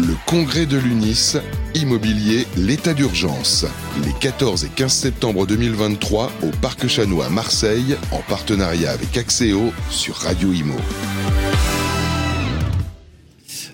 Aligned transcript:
Le 0.00 0.14
congrès 0.24 0.64
de 0.64 0.78
l'UNIS, 0.78 1.36
immobilier, 1.74 2.46
l'état 2.56 2.94
d'urgence. 2.94 3.66
Les 4.02 4.14
14 4.18 4.64
et 4.64 4.68
15 4.68 4.90
septembre 4.90 5.46
2023 5.46 6.32
au 6.42 6.46
Parc 6.62 6.86
Chanois 6.86 7.26
à 7.26 7.28
Marseille, 7.28 7.96
en 8.10 8.20
partenariat 8.26 8.92
avec 8.92 9.18
Axéo 9.18 9.74
sur 9.90 10.16
Radio 10.16 10.52
Imo. 10.52 10.76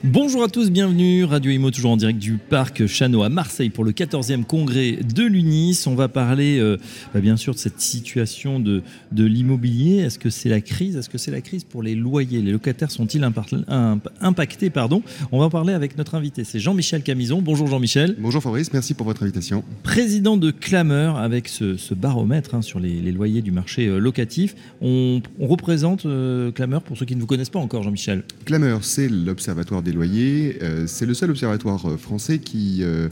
Bonjour 0.05 0.43
à 0.43 0.49
tous, 0.49 0.71
bienvenue. 0.71 1.25
Radio 1.25 1.51
Imo, 1.51 1.71
toujours 1.71 1.93
en 1.93 1.97
direct 1.97 2.19
du 2.19 2.35
parc 2.35 2.87
Chano 2.87 3.23
à 3.23 3.29
Marseille 3.29 3.71
pour 3.71 3.83
le 3.83 3.93
14e 3.93 4.45
congrès 4.45 4.93
de 4.93 5.23
l'UNIS. 5.23 5.85
On 5.87 5.95
va 5.95 6.09
parler, 6.09 6.59
euh, 6.59 6.77
bah, 7.15 7.21
bien 7.21 7.37
sûr, 7.37 7.55
de 7.55 7.59
cette 7.59 7.81
situation 7.81 8.61
de, 8.61 8.83
de 9.13 9.25
l'immobilier. 9.25 9.97
Est-ce 9.99 10.19
que 10.19 10.29
c'est 10.29 10.51
la 10.51 10.61
crise? 10.61 10.97
Est-ce 10.97 11.09
que 11.09 11.17
c'est 11.19 11.31
la 11.31 11.41
crise 11.41 11.65
pour 11.65 11.83
les 11.83 11.95
loyers? 11.95 12.43
Les 12.43 12.53
locataires 12.53 12.91
sont-ils 12.91 13.25
impactés? 13.25 14.71
Pardon 14.71 15.03
On 15.33 15.39
va 15.39 15.47
en 15.47 15.51
parler 15.51 15.73
avec 15.73 15.97
notre 15.97 16.15
invité. 16.15 16.45
C'est 16.45 16.61
Jean-Michel 16.61 17.03
Camison. 17.03 17.41
Bonjour 17.41 17.67
Jean-Michel. 17.67 18.17
Bonjour 18.19 18.43
Fabrice, 18.43 18.73
merci 18.73 18.93
pour 18.93 19.07
votre 19.07 19.23
invitation. 19.23 19.65
Président 19.83 20.37
de 20.37 20.51
Clameur 20.51 21.17
avec 21.17 21.49
ce, 21.49 21.95
baromètre 21.95 22.55
hein, 22.55 22.63
sur 22.63 22.81
les, 22.81 23.01
loyers 23.13 23.41
du 23.41 23.51
marché 23.51 23.87
euh, 23.87 23.99
locatif. 23.99 24.55
On, 24.83 25.23
représente 25.41 26.05
euh, 26.05 26.53
Clameur 26.53 26.83
pour 26.83 26.99
ceux 26.99 27.07
qui 27.07 27.17
ne 27.17 27.21
vous 27.21 27.27
connaissent 27.27 27.51
pas 27.51 27.59
encore, 27.59 27.83
Jean-Michel. 27.83 28.25
Clameur, 28.45 28.85
c'est 28.85 29.09
l'Observatoire 29.09 29.83
loyers. 29.93 30.59
Euh, 30.63 30.87
c'est 30.87 31.07
le 31.07 31.15
seul 31.15 31.31
observatoire 31.31 31.89
euh, 31.89 31.97
français 31.97 32.39
qui 32.39 32.83
euh, 32.83 33.09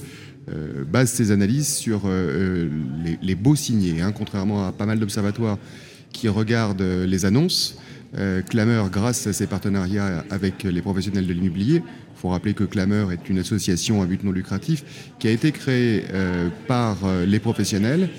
base 0.90 1.10
ses 1.10 1.30
analyses 1.30 1.74
sur 1.74 2.02
les, 3.22 3.34
beaux 3.34 3.56
signés, 3.56 4.02
hein, 4.02 4.12
contrairement 4.12 4.66
à 4.66 4.72
pas 4.72 4.84
mal 4.84 4.98
d'observatoires 4.98 5.58
qui 6.12 6.28
regardent 6.28 6.82
les 6.82 7.24
annonces. 7.24 7.78
Clameur, 8.50 8.90
grâce 8.90 9.26
à 9.26 9.32
ses 9.32 9.46
partenariats 9.46 10.22
avec 10.28 10.64
les 10.64 10.82
professionnels 10.82 11.26
de 11.26 11.32
l'immobilier, 11.32 11.76
il 11.76 12.20
faut 12.20 12.28
rappeler 12.28 12.52
que 12.52 12.62
Clameur 12.62 13.10
est 13.10 13.30
une 13.30 13.38
association 13.38 14.02
à 14.02 14.06
but 14.06 14.22
non 14.22 14.32
lucratif 14.32 14.84
qui 15.18 15.28
a 15.28 15.30
été 15.30 15.50
créée 15.50 16.04
par 16.68 16.98
les 17.26 17.38
professionnels 17.38 18.10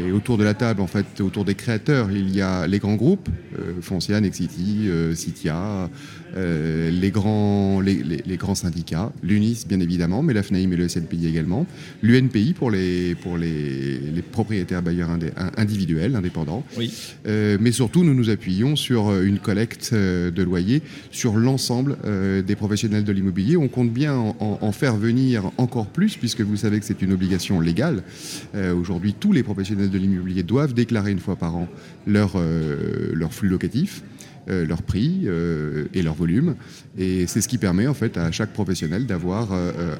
et 0.00 0.12
autour 0.12 0.36
de 0.38 0.44
la 0.44 0.54
table, 0.54 0.80
en 0.80 0.86
fait, 0.86 1.20
autour 1.20 1.44
des 1.44 1.54
créateurs, 1.54 2.10
il 2.10 2.34
y 2.34 2.40
a 2.40 2.66
les 2.66 2.78
grands 2.78 2.96
groupes, 2.96 3.28
euh, 3.58 3.80
Foncia, 3.80 4.20
Nexity, 4.20 4.88
euh, 4.88 5.14
Citia, 5.14 5.88
euh, 6.36 6.90
les, 6.90 7.10
grands, 7.10 7.80
les, 7.80 8.36
grands 8.36 8.54
syndicats, 8.54 9.12
l'UNIS 9.22 9.64
bien 9.66 9.80
évidemment, 9.80 10.22
mais 10.22 10.34
la 10.34 10.42
FNAIM 10.42 10.72
et 10.72 10.76
le 10.76 10.88
SNPI 10.88 11.26
également, 11.26 11.66
l'UNPI 12.02 12.52
pour 12.52 12.70
les, 12.70 13.14
pour 13.14 13.38
les, 13.38 14.00
propriétaires 14.32 14.82
bailleurs 14.82 15.08
individuels, 15.56 16.14
indépendants. 16.14 16.64
Oui. 16.76 16.92
mais 17.24 17.72
surtout, 17.72 18.04
nous 18.04 18.14
nous 18.14 18.28
appuyons 18.28 18.76
sur 18.76 19.14
une 19.22 19.38
collecte 19.38 19.94
de 19.94 20.42
loyers 20.42 20.82
sur 21.10 21.36
l'ensemble 21.36 21.96
des 22.46 22.56
professionnels 22.56 23.04
de 23.04 23.12
l'immobilier. 23.12 23.56
On 23.56 23.68
compte 23.68 23.92
bien 23.92 24.14
en, 24.14 24.36
en, 24.40 24.72
faire 24.72 24.96
venir 24.96 25.50
encore 25.56 25.86
plus, 25.86 26.16
puisque 26.16 26.40
vous 26.40 26.56
savez 26.56 26.80
que 26.80 26.84
c'est 26.84 27.00
une 27.02 27.12
obligation 27.12 27.60
légale. 27.60 28.02
Aujourd'hui, 28.54 29.14
tous 29.18 29.32
les 29.32 29.42
professionnels 29.42 29.75
de 29.76 29.98
l'immobilier 29.98 30.42
doivent 30.42 30.74
déclarer 30.74 31.12
une 31.12 31.18
fois 31.18 31.36
par 31.36 31.56
an 31.56 31.68
leur, 32.06 32.32
euh, 32.36 33.12
leur 33.14 33.32
flux 33.32 33.48
locatif. 33.48 34.02
Euh, 34.48 34.64
leur 34.64 34.80
prix 34.80 35.22
euh, 35.24 35.86
et 35.92 36.02
leur 36.02 36.14
volume. 36.14 36.54
Et 36.96 37.26
c'est 37.26 37.40
ce 37.40 37.48
qui 37.48 37.58
permet 37.58 37.88
en 37.88 37.94
fait 37.94 38.16
à 38.16 38.30
chaque 38.30 38.52
professionnel 38.52 39.04
d'avoir 39.04 39.48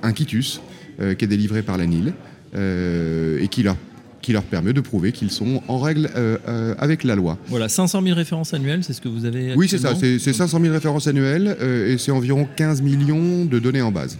un 0.05 0.13
quitus 0.13 0.61
qui 1.01 1.25
est 1.25 1.27
délivré 1.27 1.63
par 1.63 1.77
la 1.77 1.87
NIL 1.87 2.13
et 2.55 3.49
qui 3.49 3.65
leur 3.65 3.77
qui 4.23 4.33
leur 4.33 4.45
permet 4.45 4.73
de 4.73 4.81
prouver 4.81 5.11
qu'ils 5.11 5.33
sont 5.33 5.63
en 5.67 5.79
règle 5.79 6.11
avec 6.79 7.03
la 7.03 7.17
loi. 7.17 7.39
Voilà, 7.49 7.69
500 7.69 8.03
000 8.03 8.15
références 8.15 8.55
annuelles, 8.55 8.85
c'est 8.85 8.93
ce 8.93 9.01
que 9.01 9.09
vous 9.09 9.25
avez 9.25 9.55
Oui, 9.57 9.69
c'est 9.69 9.79
ça, 9.79 9.97
c'est 9.97 10.19
500 10.19 10.61
000 10.61 10.73
références 10.73 11.09
annuelles 11.09 11.57
et 11.89 11.99
c'est 11.99 12.13
environ 12.13 12.47
15 12.55 12.83
millions 12.83 13.47
de 13.47 13.59
données 13.59 13.83
en 13.83 13.91
base. 13.91 14.17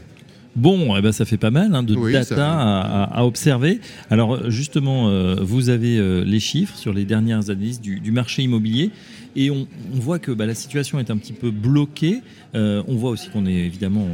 Bon, 0.57 0.97
eh 0.97 1.03
ben, 1.03 1.13
ça 1.13 1.27
fait 1.27 1.37
pas 1.37 1.51
mal 1.51 1.75
hein, 1.75 1.83
de 1.83 1.95
data 2.11 2.51
à, 2.51 3.27
observer. 3.27 3.79
Alors 4.09 4.51
justement, 4.51 5.11
euh, 5.11 5.37
vous 5.39 5.69
avez 5.69 5.99
euh, 5.99 6.25
les 6.25 6.41
chiffres 6.41 6.77
sur 6.77 6.95
les 6.95 7.05
dernières 7.05 7.51
analyses 7.51 7.79
du, 7.81 8.11
marché 8.11 8.43
immobilier 8.43 8.91
et 9.37 9.51
on, 9.51 9.69
voit 9.93 10.19
que 10.19 10.33
bah, 10.33 10.47
la 10.47 10.55
situation 10.55 10.99
est 10.99 11.11
un 11.11 11.19
petit 11.19 11.35
peu 11.35 11.51
bloquée. 11.51 12.23
Euh, 12.55 12.83
on 12.89 12.97
voit 12.97 13.11
aussi 13.11 13.29
qu'on 13.29 13.45
est 13.45 13.53
évidemment, 13.53 14.07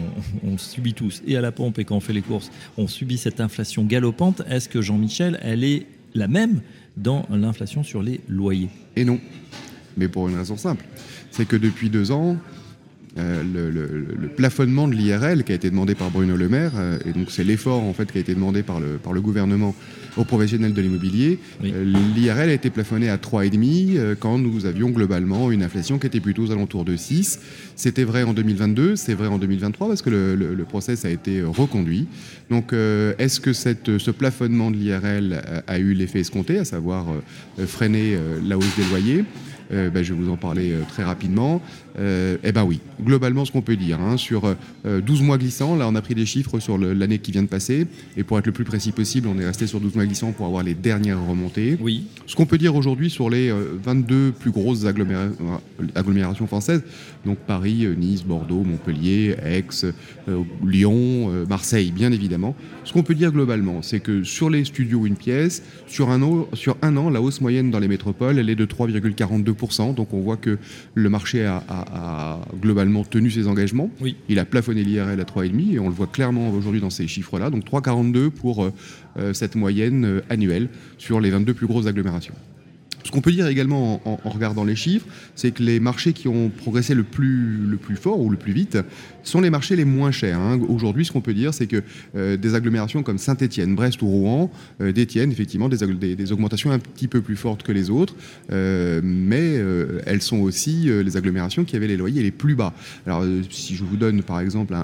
on, 0.43 0.59
subit 0.59 0.95
tous, 0.95 1.23
et 1.29 1.37
à 1.37 1.41
la 1.41 1.53
pompe 1.53 1.79
et 1.79 1.85
quand 1.85 1.95
on 1.95 2.01
fait 2.01 2.13
les 2.13 2.23
courses, 2.23 2.51
on 2.77 2.89
subit 2.89 3.19
cette 3.19 3.41
inflation 3.41 3.85
galopante. 3.85 4.43
Est-ce 4.51 4.69
que 4.69 4.83
Jean-Michel, 4.83 5.39
elle 5.43 5.63
est 5.63 5.87
la 6.15 6.27
même 6.27 6.61
dans 6.97 7.25
l'inflation 7.31 7.85
sur 7.85 8.03
les 8.03 8.21
loyers? 8.29 8.69
Et 8.97 9.05
non, 9.05 9.21
mais 9.97 10.09
pour 10.09 10.29
une 10.29 10.37
raison 10.37 10.57
simple, 10.57 10.85
c'est 11.31 11.47
que 11.47 11.57
depuis 11.57 11.89
deux 11.89 12.11
ans, 12.11 12.37
euh, 13.19 13.43
le, 13.43 14.29
plafonnement 14.29 14.89
de 14.89 14.95
l'IRL 14.95 15.45
qui 15.45 15.53
a 15.53 15.55
été 15.55 15.69
demandé 15.69 15.95
par 15.95 16.11
Bruno 16.11 16.35
Le 16.35 16.49
Maire, 16.49 16.73
euh, 16.77 16.99
et 17.05 17.13
donc 17.13 17.31
c'est 17.31 17.45
l'effort 17.45 17.83
en 17.83 17.93
fait 17.93 18.11
qui 18.11 18.17
a 18.17 18.21
été 18.23 18.35
demandé 18.35 18.63
par 18.63 18.81
le, 18.81 18.97
par 18.97 19.13
le 19.13 19.21
gouvernement 19.21 19.75
aux 20.17 20.25
professionnels 20.25 20.73
de 20.73 20.81
l'immobilier. 20.81 21.39
Euh, 21.63 21.85
L'IRL 22.17 22.49
a 22.49 22.53
été 22.55 22.71
plafonné 22.71 23.11
à 23.11 23.19
3,5 23.19 24.17
quand 24.19 24.39
nous 24.39 24.65
avions 24.65 24.89
globalement 24.89 25.51
une 25.51 25.63
inflation 25.63 25.99
qui 25.99 26.07
était 26.07 26.21
plutôt 26.21 26.45
aux 26.45 26.51
alentours 26.53 26.87
de 26.87 26.97
6. 26.97 27.41
C'était 27.77 28.05
vrai 28.05 28.23
en 28.23 28.33
2022, 28.33 28.97
c'est 28.97 29.15
vrai 29.15 29.27
en 29.27 29.37
2023 29.37 29.89
parce 29.89 30.01
que 30.01 30.09
le, 30.09 30.65
process 30.65 31.05
a 31.05 31.11
été 31.11 31.43
reconduit. 31.43 32.07
Donc 32.49 32.73
est-ce 32.73 33.41
que 33.41 33.53
cette, 33.53 33.99
ce 33.99 34.11
plafonnement 34.11 34.71
de 34.71 34.77
l'IRL 34.77 35.43
a, 35.67 35.79
eu 35.79 35.93
l'effet 35.93 36.21
escompté, 36.21 36.59
à 36.59 36.65
savoir 36.65 37.07
freiner 37.67 38.17
la 38.47 38.57
hausse 38.57 38.77
des 38.77 38.85
loyers? 38.85 39.25
Ben, 39.73 40.03
je 40.03 40.13
vais 40.13 40.21
vous 40.21 40.31
en 40.31 40.37
parler 40.37 40.75
très 40.89 41.03
rapidement. 41.03 41.63
Euh, 41.99 42.39
eh 42.43 42.53
bien 42.53 42.65
oui, 42.65 42.81
globalement 43.03 43.45
ce 43.45 43.53
qu'on 43.53 43.61
peut 43.61 43.77
dire, 43.77 44.01
hein, 44.01 44.17
sur 44.17 44.43
12 44.85 45.21
euh, 45.21 45.25
mois 45.25 45.37
glissants, 45.37 45.77
là 45.77 45.87
on 45.89 45.95
a 45.95 46.01
pris 46.01 46.15
des 46.15 46.25
chiffres 46.25 46.59
sur 46.59 46.79
l'année 46.79 47.19
qui 47.19 47.33
vient 47.33 47.43
de 47.43 47.49
passer, 47.49 47.87
et 48.17 48.25
pour 48.25 48.39
être 48.39 48.47
le 48.47 48.53
plus 48.53 48.65
précis 48.65 48.93
possible, 48.93 49.29
on 49.29 49.39
est 49.39 49.45
resté 49.45 49.67
sur 49.67 49.81
12 49.81 49.95
mois 49.95 50.07
glissants 50.07 50.33
pour 50.33 50.47
avoir 50.47 50.63
les 50.63 50.75
dernières 50.75 51.25
remontées. 51.25 51.77
Oui. 51.81 52.05
Ce 52.27 52.35
qu'on 52.35 52.47
peut 52.47 52.59
dire 52.59 52.75
aujourd'hui 52.75 53.11
sur 53.11 53.29
les 53.29 53.51
22 53.51 54.15
euh, 54.15 54.31
plus 54.31 54.51
grosses 54.51 54.87
agglomérations 54.87 56.47
françaises, 56.47 56.83
donc 57.27 57.39
Paris, 57.39 57.87
Nice, 57.97 58.25
Bordeaux, 58.25 58.65
Montpellier, 58.65 59.37
Aix, 59.45 59.93
Lyon, 60.65 61.31
Marseille 61.49 61.93
bien 61.93 62.11
évidemment, 62.11 62.57
ce 62.85 62.93
qu'on 62.93 63.03
peut 63.03 63.15
dire 63.15 63.31
globalement, 63.31 63.83
c'est 63.83 64.01
que 64.01 64.25
sur 64.25 64.51
les 64.51 64.65
studios 64.65 65.07
une 65.07 65.17
pièce, 65.17 65.63
sur 65.87 66.11
un, 66.11 66.21
an, 66.23 66.49
sur 66.55 66.77
un 66.83 66.97
an, 66.97 67.11
la 67.11 67.21
hausse 67.21 67.41
moyenne 67.41 67.71
dans 67.71 67.79
les 67.79 67.87
métropoles, 67.87 68.39
elle 68.39 68.51
est 68.51 68.57
de 68.57 68.67
3,42%, 68.67 69.62
donc 69.95 70.13
on 70.13 70.21
voit 70.21 70.37
que 70.37 70.59
le 70.95 71.09
marché 71.09 71.45
a 71.47 71.63
a, 71.69 72.41
globalement 72.61 73.05
tenu 73.05 73.31
ses 73.31 73.47
engagements. 73.49 73.91
Il 74.29 74.39
a 74.39 74.45
plafonné 74.45 74.83
l'IRL 74.83 75.21
à 75.21 75.25
3,5 75.25 75.75
et 75.75 75.79
on 75.79 75.89
le 75.89 75.95
voit 75.95 76.07
clairement 76.07 76.51
aujourd'hui 76.51 76.81
dans 76.81 76.91
ces 76.91 77.07
chiffres-là. 77.07 77.51
Donc 77.51 77.65
3,42 77.65 78.31
pour 78.31 78.65
euh, 78.65 78.73
euh, 79.19 79.33
cette 79.33 79.55
moyenne 79.55 80.05
euh, 80.05 80.21
annuelle 80.31 80.69
sur 80.99 81.21
les 81.21 81.31
22 81.31 81.55
plus 81.55 81.67
grosses 81.67 81.87
agglomérations. 81.87 82.35
Ce 83.05 83.11
qu'on 83.11 83.21
peut 83.21 83.33
dire 83.33 83.47
également 83.47 84.01
en, 84.05 84.29
regardant 84.29 84.65
les 84.65 84.77
chiffres, 84.77 85.07
c'est 85.35 85.53
que 85.53 85.63
les 85.63 85.81
marchés 85.81 86.13
qui 86.13 86.29
ont 86.29 86.51
progressé 86.51 86.95
le 86.95 87.03
plus, 87.03 87.79
fort 88.01 88.21
ou 88.21 88.31
le 88.31 88.37
plus 88.37 88.53
vite 88.53 88.79
sont 89.23 89.41
les 89.41 89.51
marchés 89.51 89.77
les 89.77 89.85
moins 89.85 90.11
chers. 90.11 90.39
Hein. 90.39 90.61
Aujourd'hui, 90.69 91.05
ce 91.05 91.13
qu'on 91.13 91.21
peut 91.21 91.35
dire, 91.35 91.55
c'est 91.55 91.67
que 91.67 91.83
euh, 92.17 92.37
des 92.37 92.55
agglomérations 92.55 93.03
comme 93.03 93.19
Saint-Étienne, 93.19 93.75
Brest 93.75 94.03
ou 94.03 94.07
Rouen 94.07 94.51
euh, 94.81 94.93
détiennent 94.93 95.31
effectivement 95.33 95.69
des, 95.69 96.15
des, 96.17 96.33
augmentations 96.33 96.71
un 96.71 96.79
petit 96.79 97.09
peu 97.09 97.21
plus 97.21 97.37
fortes 97.37 97.63
que 97.63 97.73
les 97.73 97.91
autres, 97.91 98.15
euh, 98.51 99.01
mais 99.03 99.61
elles 100.07 100.23
sont 100.23 100.39
aussi 100.39 100.89
les 100.89 101.17
agglomérations 101.17 101.65
qui 101.65 101.77
avaient 101.77 101.87
les 101.87 101.97
loyers 101.97 102.23
les 102.23 102.31
plus 102.31 102.55
bas. 102.55 102.73
Alors, 103.07 103.25
si 103.51 103.75
je 103.75 103.85
vous 103.85 103.97
donne 103.97 104.23
par 104.23 104.41
exemple 104.41 104.75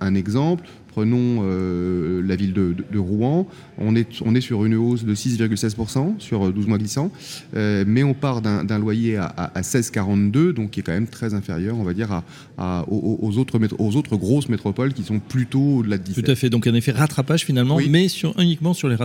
un 0.00 0.14
exemple, 0.14 0.64
Prenons 0.96 1.42
euh, 1.44 2.22
la 2.26 2.36
ville 2.36 2.54
de, 2.54 2.98
Rouen, 2.98 3.46
on 3.76 3.94
est, 3.94 4.08
on 4.24 4.34
est 4.34 4.40
sur 4.40 4.64
une 4.64 4.76
hausse 4.76 5.04
de 5.04 5.14
6,16% 5.14 6.18
sur 6.18 6.50
12 6.50 6.66
mois 6.66 6.78
glissants, 6.78 7.10
euh, 7.54 7.84
mais 7.86 8.02
on 8.02 8.14
part 8.14 8.40
d'un 8.40 8.78
loyer 8.78 9.18
à, 9.18 9.52
16,42, 9.60 10.54
donc 10.54 10.70
qui 10.70 10.80
est 10.80 10.82
quand 10.82 10.92
même 10.92 11.06
très 11.06 11.34
inférieur, 11.34 11.76
on 11.76 11.84
va 11.84 11.92
dire, 11.92 12.22
à, 12.56 12.86
aux, 12.88 13.36
autres 13.36 13.58
aux 13.78 13.96
autres 13.96 14.16
grosses 14.16 14.48
métropoles 14.48 14.94
qui 14.94 15.02
sont 15.02 15.18
plutôt 15.18 15.80
au-delà 15.80 15.98
de 15.98 16.02
17. 16.02 16.24
Tout 16.24 16.30
à 16.30 16.34
fait, 16.34 16.48
donc 16.48 16.66
un 16.66 16.72
effet 16.72 16.92
rattrapage 16.92 17.44
finalement, 17.44 17.78
mais 17.90 18.08
sur, 18.08 18.34
uniquement 18.40 18.72
sur 18.72 18.88
les, 18.88 18.96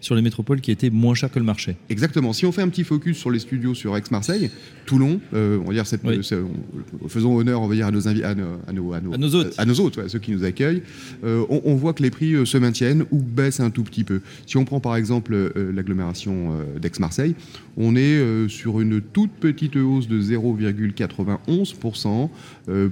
sur 0.00 0.14
les 0.14 0.22
métropoles 0.22 0.62
qui 0.62 0.70
étaient 0.70 0.88
moins 0.88 1.14
chères 1.14 1.30
que 1.30 1.38
le 1.38 1.44
marché. 1.44 1.76
Exactement. 1.90 2.32
Si 2.32 2.46
on 2.46 2.52
fait 2.52 2.62
un 2.62 2.70
petit 2.70 2.84
focus 2.84 3.18
sur 3.18 3.30
les 3.30 3.38
studios 3.38 3.74
sur 3.74 3.94
Aix-Marseille, 3.98 4.50
Toulon, 4.86 5.20
euh, 5.34 5.58
on 5.62 5.68
va 5.68 5.74
dire 5.74 5.86
cette, 5.86 6.00
faisons 7.06 7.36
honneur, 7.36 7.60
on 7.60 7.68
va 7.68 7.74
dire 7.74 7.88
à 7.88 7.90
nos, 7.90 8.08
à 8.08 8.14
nos, 8.14 8.22
à 8.66 8.72
nos, 8.72 8.92
à 8.94 9.00
nos, 9.18 9.44
à 9.58 9.64
nos 9.66 9.74
autres 9.80 10.08
ceux 10.08 10.18
qui 10.18 10.32
nous 10.32 10.44
accueillent. 10.44 10.82
Euh, 11.24 11.33
on, 11.48 11.74
voit 11.74 11.92
que 11.92 12.02
les 12.02 12.10
prix 12.10 12.34
euh, 12.34 12.44
se 12.44 12.58
maintiennent 12.58 13.04
ou 13.10 13.20
baissent 13.20 13.60
un 13.60 13.70
tout 13.70 13.84
petit 13.84 14.04
peu. 14.04 14.20
Si 14.46 14.56
on 14.56 14.64
prend 14.64 14.80
par 14.80 14.96
exemple 14.96 15.34
euh, 15.34 15.72
l'agglomération 15.72 16.52
d'Aix-Marseille, 16.80 17.34
on 17.76 17.96
est 17.96 18.48
sur 18.48 18.80
une 18.80 19.00
toute 19.00 19.32
petite 19.32 19.74
hausse 19.76 20.06
de 20.06 20.20
0,91% 20.20 22.28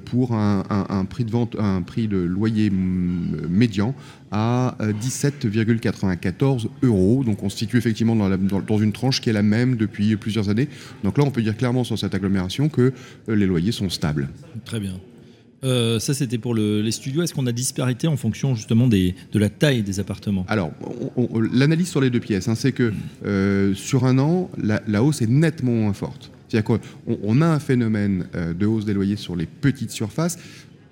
pour 0.05 0.35
un, 0.35 1.07
prix 1.09 1.25
de 1.25 1.31
vente, 1.31 1.55
un 1.59 1.83
prix 1.83 2.09
de 2.09 2.17
loyer 2.17 2.71
médian 2.71 3.95
à 4.33 4.77
17,94 4.81 6.67
euros. 6.83 7.23
Donc 7.25 7.45
on 7.45 7.49
se 7.49 7.59
situe 7.59 7.79
effectivement 7.79 8.17
dans, 8.17 8.37
dans, 8.37 8.79
une 8.79 8.93
tranche 8.93 9.21
qui 9.21 9.31
est 9.31 9.35
la 9.35 9.43
même 9.43 9.77
depuis 9.77 10.17
plusieurs 10.17 10.49
années. 10.49 10.69
Donc 11.05 11.17
là, 11.17 11.23
on 11.25 11.31
peut 11.31 11.43
dire 11.43 11.57
clairement 11.57 11.85
sur 11.85 11.97
cette 11.99 12.17
agglomération 12.17 12.69
que 12.69 12.93
les 13.29 13.47
loyers 13.47 13.73
sont 13.73 13.91
stables. 13.91 14.29
Très 14.65 14.81
bien. 14.81 14.95
Euh, 15.65 15.99
ça, 15.99 16.15
c'était 16.15 16.39
pour 16.39 16.55
les 16.55 16.91
studios. 16.91 17.23
Est-ce 17.23 17.35
qu'on 17.35 17.47
a 17.47 17.53
disparité 17.53 18.09
en 18.09 18.17
fonction 18.17 18.55
justement 18.55 18.89
des, 18.89 19.15
de 19.33 19.39
la 19.39 19.49
taille 19.49 19.83
des 19.83 20.01
appartements? 20.01 20.45
Alors, 20.49 20.73
l'analyse 21.53 21.89
sur 21.89 22.01
les 22.01 22.11
deux 22.11 22.21
pièces, 22.21 22.49
hein, 22.49 22.55
c'est 22.55 22.73
que 22.73 22.93
euh, 23.25 23.75
sur 23.75 24.05
un 24.05 24.19
an, 24.19 24.51
la, 24.59 25.03
hausse 25.03 25.23
est 25.23 25.31
nettement 25.31 25.73
moins 25.73 25.93
forte. 25.93 26.31
C'est-à-dire 26.49 26.65
qu'on 26.65 26.81
on 27.23 27.41
a 27.41 27.47
un 27.47 27.61
phénomène 27.61 28.27
euh, 28.35 28.53
de 28.53 28.67
hausse 28.67 28.85
des 28.85 28.93
loyers 28.93 29.17
sur 29.17 29.37
les 29.37 29.47
petites 29.47 29.91
surfaces, 29.91 30.39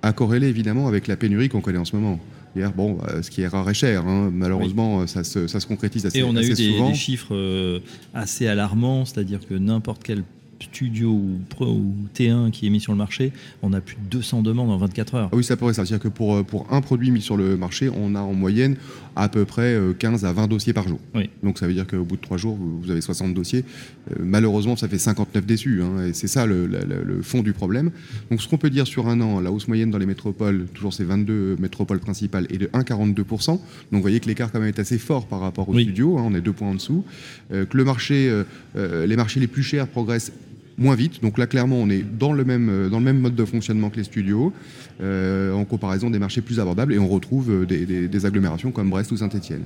à 0.02 0.12
corréler 0.12 0.46
évidemment 0.46 0.88
avec 0.88 1.06
la 1.08 1.16
pénurie 1.16 1.48
qu'on 1.48 1.60
connaît 1.60 1.78
en 1.78 1.84
ce 1.84 1.96
moment. 1.96 2.20
Hier, 2.56 2.72
bon, 2.72 2.98
ce 3.22 3.30
qui 3.30 3.42
est 3.42 3.46
rare 3.46 3.68
et 3.70 3.74
cher, 3.74 4.04
hein, 4.08 4.28
malheureusement, 4.34 5.06
ça, 5.06 5.22
se, 5.22 5.46
ça, 5.46 5.60
se, 5.60 5.68
concrétise 5.68 6.04
assez, 6.06 6.18
souvent. 6.18 6.32
Et 6.32 6.36
on 6.36 6.36
a 6.36 6.42
eu 6.42 6.52
des, 6.52 6.80
des, 6.80 6.94
chiffres 6.94 7.80
assez 8.12 8.48
alarmants, 8.48 9.04
c'est-à-dire 9.04 9.38
que 9.46 9.54
n'importe 9.54 10.02
quel 10.02 10.24
studio 10.62 11.10
ou, 11.10 11.40
ou, 11.60 11.94
T1 12.14 12.50
qui 12.50 12.66
est 12.66 12.70
mis 12.70 12.80
sur 12.80 12.92
le 12.92 12.98
marché, 12.98 13.32
on 13.62 13.72
a 13.72 13.80
plus 13.80 13.96
de 13.96 14.08
200 14.10 14.42
demandes 14.42 14.70
en 14.70 14.76
24 14.76 15.14
heures. 15.14 15.28
Ah 15.32 15.36
oui, 15.36 15.44
ça 15.44 15.56
pourrait. 15.56 15.74
Ça 15.74 15.82
veut 15.82 15.88
dire 15.88 15.98
que 15.98 16.08
pour, 16.08 16.36
euh, 16.36 16.42
pour 16.42 16.72
un 16.72 16.80
produit 16.80 17.10
mis 17.10 17.22
sur 17.22 17.36
le 17.36 17.56
marché, 17.56 17.90
on 17.90 18.14
a 18.14 18.20
en 18.20 18.34
moyenne 18.34 18.76
à 19.16 19.28
peu 19.28 19.44
près 19.44 19.78
15 19.98 20.24
euh, 20.24 20.28
à 20.28 20.32
20 20.32 20.48
dossiers 20.48 20.72
par 20.72 20.86
jour. 20.88 21.00
Donc 21.42 21.58
ça 21.58 21.66
veut 21.66 21.74
dire 21.74 21.86
qu'au 21.86 22.04
bout 22.04 22.16
de 22.16 22.20
3 22.20 22.36
jours, 22.36 22.56
vous 22.56 22.90
avez 22.90 23.00
60 23.00 23.34
dossiers. 23.34 23.64
Euh, 24.10 24.14
malheureusement, 24.20 24.76
ça 24.76 24.88
fait 24.88 24.98
59 24.98 25.46
déçus. 25.46 25.82
Hein, 25.82 26.06
et 26.06 26.12
c'est 26.12 26.28
ça 26.28 26.46
le, 26.46 26.66
le, 26.66 27.22
fond 27.22 27.42
du 27.42 27.52
problème. 27.52 27.90
Donc 28.30 28.40
ce 28.40 28.48
qu'on 28.48 28.58
peut 28.58 28.70
dire 28.70 28.86
sur 28.86 29.08
un 29.08 29.20
an, 29.20 29.40
la 29.40 29.50
hausse 29.50 29.68
moyenne 29.68 29.90
dans 29.90 29.98
les 29.98 30.06
métropoles, 30.06 30.66
toujours 30.74 30.94
ces 30.94 31.04
22 31.04 31.56
métropoles 31.58 32.00
principales, 32.00 32.46
est 32.50 32.58
de 32.58 32.66
1,42%. 32.66 33.46
Donc 33.46 33.60
vous 33.92 34.00
voyez 34.00 34.20
que 34.20 34.26
l'écart 34.26 34.52
quand 34.52 34.60
même 34.60 34.68
est 34.68 34.78
assez 34.78 34.98
fort 34.98 35.26
par 35.26 35.40
rapport 35.40 35.68
au 35.68 35.78
studio. 35.78 36.18
Hein, 36.18 36.24
on 36.26 36.34
est 36.34 36.40
deux 36.40 36.52
points 36.52 36.68
en 36.68 36.74
dessous. 36.74 37.04
que 37.50 37.76
le 37.76 37.84
marché, 37.84 38.32
les 38.76 39.16
marchés 39.16 39.40
les 39.40 39.46
plus 39.46 39.62
chers 39.62 39.86
progressent 39.86 40.32
moins 40.80 40.94
vite. 40.94 41.22
Donc 41.22 41.38
là, 41.38 41.46
clairement, 41.46 41.76
on 41.76 41.90
est 41.90 42.02
dans 42.02 42.32
le 42.32 42.44
même, 42.44 42.68
euh, 42.68 42.88
dans 42.88 42.98
le 42.98 43.04
même 43.04 43.20
mode 43.20 43.36
de 43.36 43.44
fonctionnement 43.44 43.90
que 43.90 43.98
les 43.98 44.04
studios, 44.04 44.52
euh, 45.00 45.52
en 45.52 45.64
comparaison 45.64 46.10
des 46.10 46.18
marchés 46.18 46.40
plus 46.40 46.58
abordables, 46.58 46.94
et 46.94 46.98
on 46.98 47.06
retrouve 47.06 47.50
euh, 47.50 47.66
des, 47.66 48.26
agglomérations 48.26 48.72
comme 48.72 48.90
Brest 48.90 49.12
ou 49.12 49.16
Saint-Etienne. 49.18 49.62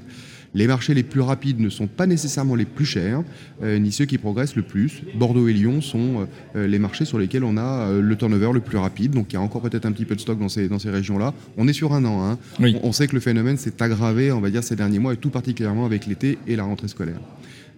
Les 0.55 0.67
marchés 0.67 0.95
les 0.95 1.03
plus 1.03 1.21
rapides 1.21 1.59
ne 1.59 1.69
sont 1.69 1.87
pas 1.87 2.07
nécessairement 2.07 2.55
les 2.55 2.65
plus 2.65 2.85
chers, 2.85 3.25
ni 3.61 3.91
ceux 3.91 4.05
qui 4.05 4.19
progressent 4.19 4.55
le 4.55 4.63
plus. 4.63 5.03
Bordeaux 5.17 5.49
et 5.49 5.53
Lyon 5.53 5.81
sont 5.81 6.29
les 6.55 6.79
marchés 6.79 7.05
sur 7.05 7.19
lesquels 7.19 7.43
on 7.43 7.57
a 7.57 7.91
le 7.91 8.17
turnover 8.17 8.53
le 8.53 8.61
plus 8.61 8.79
rapide, 8.79 9.11
donc 9.11 9.33
il 9.33 9.35
y 9.35 9.37
a 9.37 9.41
encore 9.41 9.63
peut-être 9.63 9.85
un 9.85 9.91
petit 9.91 10.05
peu 10.05 10.15
de 10.15 10.21
stock 10.21 10.39
dans 10.39 10.49
ces, 10.49 10.69
dans 10.69 10.79
ces 10.79 10.91
régions-là. 10.91 11.35
On 11.57 11.67
est 11.67 11.73
sur 11.73 11.93
un 11.93 12.05
an. 12.05 12.25
Hein. 12.25 12.39
On, 12.61 12.73
on, 12.85 12.93
sait 12.93 13.09
que 13.09 13.15
le 13.15 13.21
phénomène 13.21 13.57
s'est 13.57 13.83
aggravé, 13.83 14.31
on 14.31 14.41
va 14.41 14.51
dire, 14.51 14.63
ces 14.63 14.77
derniers 14.77 15.01
mois, 15.01 15.15
et 15.15 15.17
tout 15.17 15.31
particulièrement 15.31 15.87
avec 15.87 16.07
l'été 16.07 16.39
et 16.47 16.55
la 16.55 16.63
rentrée 16.63 16.87
scolaire. 16.87 17.19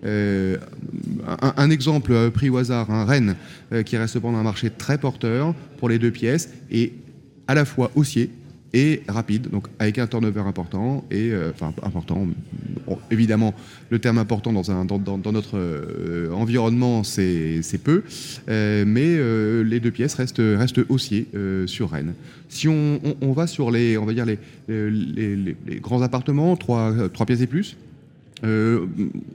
Euh, 0.04 0.56
un, 1.26 1.70
exemple 1.70 2.12
euh, 2.12 2.31
pris 2.31 2.50
au 2.50 2.58
hasard, 2.58 2.90
un 2.90 3.04
Rennes, 3.04 3.37
euh, 3.72 3.82
qui 3.82 3.96
reste 3.96 4.14
cependant 4.14 4.38
un 4.38 4.43
marché 4.43 4.70
très 4.70 4.98
porteur 4.98 5.54
pour 5.78 5.88
les 5.88 5.98
deux 5.98 6.10
pièces 6.10 6.50
et 6.70 6.93
à 7.48 7.54
la 7.54 7.64
fois 7.64 7.90
haussier 7.94 8.31
et 8.72 9.02
rapide, 9.08 9.48
donc 9.48 9.69
avec 9.78 9.98
un 9.98 10.06
turnover 10.06 10.40
important 10.40 11.04
et 11.10 11.32
important. 11.82 12.26
évidemment, 13.10 13.54
le 13.88 13.98
terme 14.00 14.19
important 14.19 14.52
dans, 14.52 14.70
un, 14.70 14.84
dans, 14.84 15.32
notre 15.32 15.58
environnement, 16.34 17.02
c'est 17.02 17.81
peu, 17.82 18.02
mais 18.48 19.16
les 19.64 19.81
deux 19.81 19.93
pièces 19.93 20.14
restent, 20.14 20.43
restent 20.43 20.81
haussiers 20.90 21.26
sur 21.66 21.90
Rennes. 21.93 22.12
Si 22.50 22.69
on, 22.69 23.32
va 23.32 23.46
sur 23.46 23.70
les, 23.70 23.96
on 23.96 24.04
va 24.04 24.12
dire 24.12 24.26
les, 24.26 24.38
les, 24.69 25.56
grands 25.81 26.02
appartements, 26.02 26.54
trois, 26.56 26.93
trois 27.14 27.25
pièces 27.25 27.40
et 27.40 27.46
plus, 27.46 27.76
euh, 28.44 28.86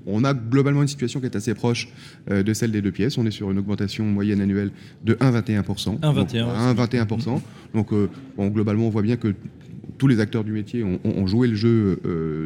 on 0.06 0.24
a 0.24 0.34
globalement 0.34 0.82
une 0.82 0.88
situation 0.88 1.20
qui 1.20 1.26
est 1.26 1.36
assez 1.36 1.54
proche 1.54 1.90
euh, 2.30 2.44
de 2.44 2.54
celle 2.54 2.72
des 2.72 2.82
deux 2.82 2.92
pièces. 2.92 3.18
On 3.18 3.26
est 3.26 3.32
sur 3.32 3.50
une 3.52 3.58
augmentation 3.58 4.06
moyenne 4.06 4.42
annuelle 4.42 4.72
de 5.04 5.16
1,21%. 5.16 6.00
1,21%. 6.00 7.42
Donc, 7.74 7.94
euh, 7.94 8.10
globalement, 8.38 8.88
on 8.88 8.90
voit 8.90 9.02
bien 9.02 9.18
que 9.18 9.34
tous 9.98 10.08
les 10.08 10.20
acteurs 10.20 10.44
du 10.44 10.52
métier 10.52 10.84
ont, 10.84 11.28
joué 11.28 11.48
le 11.48 11.56
jeu 11.56 12.00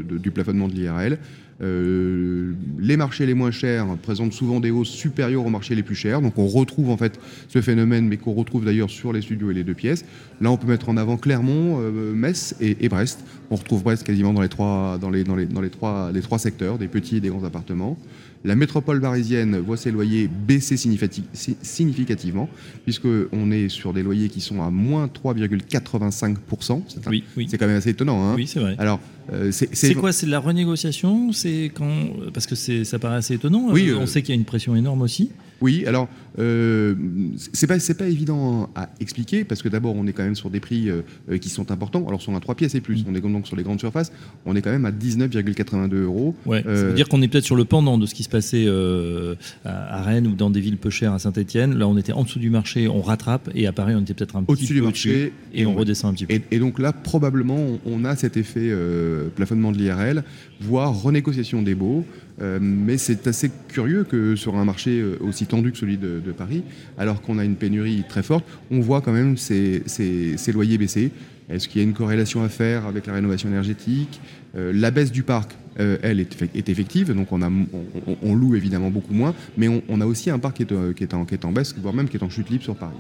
du 0.03 0.31
plafonnement 0.31 0.67
de 0.67 0.73
l'IRL. 0.73 1.17
Euh, 1.61 2.51
les 2.79 2.97
marchés 2.97 3.25
les 3.25 3.33
moins 3.33 3.51
chers 3.51 3.85
présentent 4.03 4.33
souvent 4.33 4.59
des 4.59 4.71
hausses 4.71 4.89
supérieures 4.89 5.45
aux 5.45 5.49
marchés 5.49 5.75
les 5.75 5.83
plus 5.83 5.95
chers. 5.95 6.21
Donc 6.21 6.37
on 6.37 6.47
retrouve 6.47 6.89
en 6.89 6.97
fait 6.97 7.19
ce 7.47 7.61
phénomène, 7.61 8.07
mais 8.07 8.17
qu'on 8.17 8.33
retrouve 8.33 8.65
d'ailleurs 8.65 8.89
sur 8.89 9.13
les 9.13 9.21
studios 9.21 9.51
et 9.51 9.53
les 9.53 9.63
deux 9.63 9.73
pièces. 9.73 10.03
Là, 10.41 10.51
on 10.51 10.57
peut 10.57 10.67
mettre 10.67 10.89
en 10.89 10.97
avant 10.97 11.17
Clermont, 11.17 11.79
euh, 11.79 12.13
Metz 12.13 12.55
et, 12.59 12.89
Brest. 12.89 13.23
On 13.49 13.55
retrouve 13.55 13.83
Brest 13.83 14.03
quasiment 14.03 14.33
dans 14.33 14.41
les 14.41 14.49
trois, 14.49 14.97
dans 14.99 15.09
les, 15.09 15.23
dans 15.23 15.35
les, 15.35 15.45
dans 15.45 15.61
les 15.61 15.69
trois, 15.69 16.11
les 16.11 16.21
trois 16.21 16.39
secteurs, 16.39 16.77
des 16.77 16.87
petits 16.87 17.17
et 17.17 17.21
des 17.21 17.29
grands 17.29 17.45
appartements. 17.45 17.97
La 18.45 18.55
métropole 18.55 19.01
parisienne 19.01 19.57
voit 19.57 19.75
ses 19.75 19.89
loyers 19.89 20.27
baisser 20.27 20.77
significativement, 20.77 22.47
puisqu'on 22.83 23.51
est 23.51 23.69
sur 23.69 23.91
des 23.91 24.03
loyers 24.03 24.29
qui 24.29 24.39
sont 24.39 24.61
à 24.61 24.69
moins 24.69 25.07
3,85%. 25.07 26.83
C'est 26.87 27.07
oui, 27.07 27.23
quand 27.35 27.65
même 27.65 27.77
assez 27.77 27.89
étonnant. 27.89 28.23
Hein 28.23 28.35
oui, 28.35 28.45
c'est 28.45 28.59
vrai. 28.59 28.75
Alors, 28.77 28.99
euh, 29.31 29.51
c'est 29.51 29.95
quoi 29.95 30.11
C'est 30.11 30.25
de 30.25 30.31
la 30.31 30.39
renégociation 30.39 31.31
C'est 31.31 31.71
quand 31.73 31.91
Parce 32.33 32.47
que 32.47 32.55
ça 32.55 32.99
paraît 32.99 33.17
assez 33.17 33.33
étonnant. 33.35 33.67
Oui, 33.69 33.89
euh, 33.89 33.97
on 33.97 34.05
sait 34.05 34.21
qu'il 34.21 34.33
y 34.33 34.37
a 34.37 34.39
une 34.39 34.45
pression 34.45 34.75
énorme 34.75 35.01
aussi. 35.01 35.31
Oui, 35.61 35.85
alors 35.85 36.09
euh, 36.37 36.95
c'est 37.53 37.67
pas 37.67 37.77
pas 37.97 38.07
évident 38.07 38.69
à 38.75 38.89
expliquer 38.99 39.45
parce 39.45 39.61
que 39.61 39.69
d'abord 39.69 39.95
on 39.95 40.05
est 40.05 40.11
quand 40.11 40.23
même 40.23 40.35
sur 40.35 40.49
des 40.49 40.59
prix 40.59 40.89
euh, 40.89 41.01
euh, 41.31 41.37
qui 41.37 41.49
sont 41.49 41.71
importants. 41.71 42.05
Alors 42.07 42.21
sur 42.21 42.33
un 42.33 42.39
3 42.39 42.55
pièces 42.55 42.75
et 42.75 42.81
plus, 42.81 43.03
mm. 43.03 43.05
on 43.09 43.15
est 43.15 43.21
donc 43.21 43.47
sur 43.47 43.55
les 43.55 43.63
grandes 43.63 43.79
surfaces, 43.79 44.11
on 44.45 44.55
est 44.55 44.61
quand 44.61 44.71
même 44.71 44.85
à 44.85 44.91
19,82 44.91 46.03
euros. 46.03 46.35
Ouais, 46.45 46.61
ça 46.63 46.69
veut 46.69 46.93
dire 46.93 47.07
qu'on 47.07 47.21
est 47.21 47.27
peut-être 47.27 47.45
sur 47.45 47.55
le 47.55 47.65
pendant 47.65 47.97
de 47.97 48.05
ce 48.05 48.13
qui 48.13 48.23
se 48.23 48.29
passait 48.29 48.67
à, 49.65 50.01
Rennes 50.01 50.27
ou 50.27 50.35
dans 50.35 50.49
des 50.49 50.59
villes 50.59 50.77
peu 50.77 50.89
chères 50.89 51.13
à 51.13 51.19
Saint-Etienne. 51.19 51.77
Là 51.77 51.87
on 51.87 51.97
était 51.97 52.13
en 52.13 52.23
dessous 52.23 52.39
du 52.39 52.49
marché, 52.49 52.87
on 52.87 53.01
rattrape 53.01 53.49
et 53.55 53.65
à 53.67 53.71
Paris 53.71 53.93
on 53.95 54.01
était 54.01 54.13
peut-être 54.13 54.35
un 54.35 54.43
petit 54.43 54.67
peu 54.67 54.73
du 54.73 54.81
marché 54.81 55.33
et, 55.53 55.65
on, 55.65 55.73
redescend 55.73 56.11
un 56.11 56.13
petit 56.13 56.25
peu. 56.25 56.39
Et, 56.51 56.59
donc 56.59 56.79
là 56.79 56.91
probablement 56.91 57.59
on, 57.85 58.03
a 58.03 58.15
cet 58.15 58.37
effet 58.37 58.69
plafonnement 59.35 59.71
de 59.71 59.77
l'IRL, 59.77 60.23
voire 60.61 60.93
renégociation 60.93 61.61
des 61.61 61.75
baux. 61.75 62.05
mais 62.39 62.97
c'est 62.97 63.27
assez 63.27 63.51
curieux 63.67 64.03
que 64.03 64.35
sur 64.35 64.55
un 64.55 64.65
marché 64.65 65.03
aussi 65.21 65.45
tendu 65.45 65.71
que 65.71 65.77
celui 65.77 65.97
de, 65.97 66.31
Paris, 66.37 66.63
alors 66.97 67.21
qu'on 67.21 67.37
a 67.39 67.45
une 67.45 67.55
pénurie 67.55 68.03
très 68.07 68.23
forte, 68.23 68.45
on 68.71 68.79
voit 68.79 69.01
quand 69.01 69.13
même 69.13 69.37
ces, 69.37 69.83
loyers 70.53 70.77
baisser. 70.77 71.11
Est-ce 71.49 71.67
qu'il 71.67 71.81
y 71.81 71.85
a 71.85 71.87
une 71.87 71.93
corrélation 71.93 72.43
à 72.43 72.49
faire 72.49 72.87
avec 72.87 73.05
la 73.05 73.13
rénovation 73.13 73.49
énergétique? 73.49 74.19
Euh, 74.55 74.71
La 74.73 74.89
baisse 74.89 75.11
du 75.11 75.23
parc, 75.23 75.55
euh, 75.79 75.97
elle, 76.01 76.19
est, 76.19 76.69
effective, 76.69 77.13
donc 77.13 77.27
on, 77.31 78.35
loue 78.35 78.55
évidemment 78.55 78.89
beaucoup 78.89 79.13
moins, 79.13 79.35
mais 79.57 79.67
on, 79.67 80.01
a 80.01 80.05
aussi 80.05 80.29
un 80.29 80.39
parc 80.39 80.57
qui 80.57 80.63
est, 80.63 80.93
qui 80.95 81.03
est, 81.03 81.13
en, 81.13 81.25
qui 81.25 81.33
est 81.33 81.45
en 81.45 81.51
baisse, 81.51 81.75
voire 81.77 81.93
même 81.93 82.07
qui 82.07 82.17
est 82.17 82.23
en 82.23 82.29
chute 82.29 82.49
libre 82.49 82.63
sur 82.63 82.75
Paris. 82.75 82.95